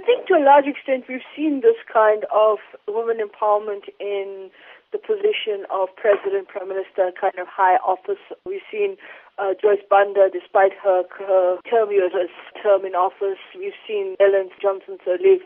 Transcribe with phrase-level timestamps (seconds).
[0.00, 2.56] I think to a large extent we've seen this kind of
[2.88, 4.48] women empowerment in
[4.92, 8.16] the position of president, prime minister, kind of high office.
[8.46, 8.96] We've seen
[9.36, 15.44] uh, Joyce Banda, despite her, her term, term in office, we've seen Ellen Johnson Sirleaf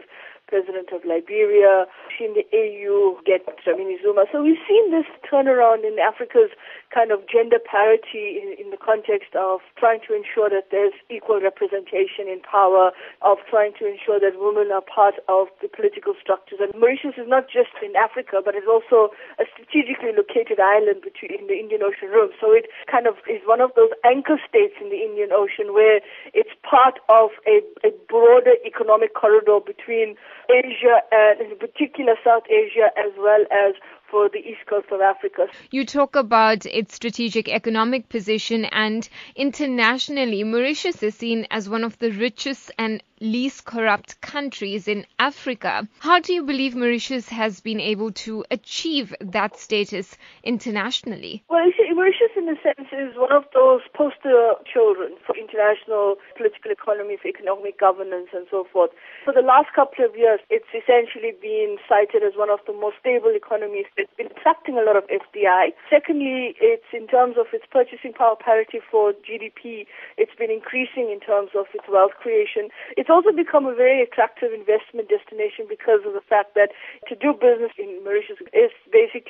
[0.54, 1.82] president of Liberia,
[2.14, 4.30] seen the AU get Dlamini Zuma.
[4.30, 6.54] So we've seen this turnaround in Africa's
[6.94, 11.42] kind of gender parity in, in the context of trying to ensure that there's equal
[11.42, 12.94] representation in power,
[13.26, 16.62] of trying to ensure that women are part of the political structures.
[16.62, 19.10] And Mauritius is not just in Africa, but it's also
[19.42, 22.30] a strategically located island between in the Indian Ocean Rim.
[22.38, 25.98] So it kind of is one of those anchor states in the Indian Ocean where
[26.30, 30.16] it's part of a, a broader economic corridor between
[30.50, 33.74] Asia and in particular South Asia as well as
[34.10, 35.46] for the east coast of Africa.
[35.70, 41.98] You talk about its strategic economic position and internationally, Mauritius is seen as one of
[41.98, 45.88] the richest and least corrupt countries in Africa.
[46.00, 51.44] How do you believe Mauritius has been able to achieve that status internationally?
[51.48, 51.64] Well,
[52.04, 57.28] Mauritius, in a sense, is one of those poster children for international political economy, for
[57.28, 58.90] economic governance, and so forth.
[59.24, 63.00] For the last couple of years, it's essentially been cited as one of the most
[63.00, 63.86] stable economies.
[63.96, 65.72] It's been attracting a lot of FDI.
[65.88, 69.86] Secondly, it's in terms of its purchasing power parity for GDP,
[70.20, 72.68] it's been increasing in terms of its wealth creation.
[73.00, 76.70] It's also become a very attractive investment destination because of the fact that
[77.08, 78.70] to do business in Mauritius is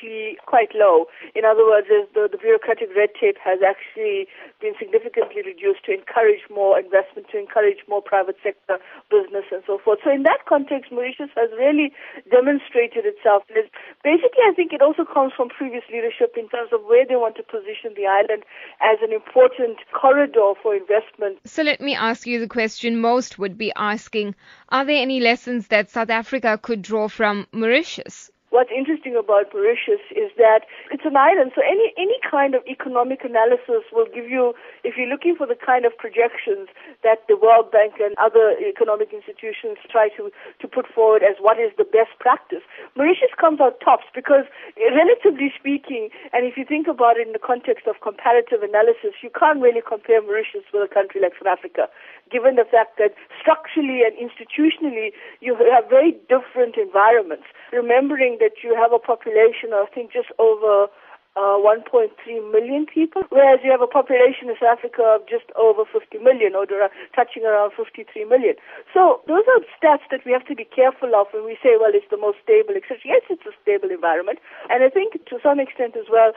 [0.05, 1.06] basically quite low.
[1.34, 4.27] In other words, the, the bureaucratic red tape has actually
[4.60, 8.78] been significantly reduced to encourage more investment, to encourage more private sector
[9.10, 10.00] business and so forth.
[10.05, 11.92] So in that context, Mauritius has really
[12.30, 13.44] demonstrated itself.
[13.55, 13.69] And
[14.02, 17.36] basically, I think it also comes from previous leadership in terms of where they want
[17.36, 18.44] to position the island
[18.80, 21.38] as an important corridor for investment.
[21.44, 24.34] So let me ask you the question most would be asking
[24.69, 28.30] Are there any lessons that South Africa could draw from Mauritius?
[28.55, 30.62] What's interesting about Mauritius is that
[30.94, 34.54] it's an island, so any any kind of economic analysis will give you,
[34.87, 36.70] if you're looking for the kind of projections
[37.03, 40.31] that the World Bank and other economic institutions try to
[40.62, 42.62] to put forward as what is the best practice,
[42.94, 44.47] Mauritius comes out tops because,
[44.78, 49.34] relatively speaking, and if you think about it in the context of comparative analysis, you
[49.34, 51.91] can't really compare Mauritius with a country like South Africa,
[52.34, 57.47] given the fact that structurally and institutionally you have very different environments.
[57.71, 60.91] Remembering that you have a population of, I think, just over
[61.37, 62.11] uh, 1.3
[62.50, 66.55] million people, whereas you have a population in South Africa of just over 50 million,
[66.55, 66.67] or
[67.15, 68.55] touching around 53 million.
[68.94, 71.91] So those are stats that we have to be careful of when we say, well,
[71.91, 73.03] it's the most stable, etc.
[73.03, 74.39] Yes, it's a stable environment,
[74.71, 76.31] and I think to some extent as well,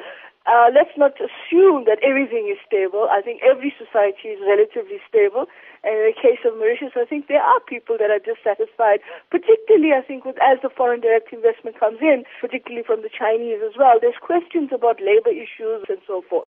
[0.47, 3.07] uh, let's not assume that everything is stable.
[3.11, 5.47] I think every society is relatively stable.
[5.83, 8.99] And in the case of Mauritius, I think there are people that are dissatisfied,
[9.31, 13.59] particularly, I think, with, as the foreign direct investment comes in, particularly from the Chinese
[13.63, 13.99] as well.
[13.99, 16.45] There's questions about labor issues and so forth.